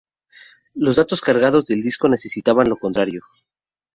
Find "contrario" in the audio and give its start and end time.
2.75-3.21